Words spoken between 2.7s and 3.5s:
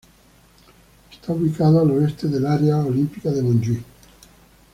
Olímpica de